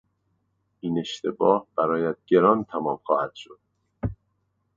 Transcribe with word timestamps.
این 0.79 0.99
اشتباه 0.99 1.67
برایت 1.77 2.15
گران 2.27 2.63
تمام 2.63 2.97
خواهد 3.03 3.35
شد. 3.35 3.59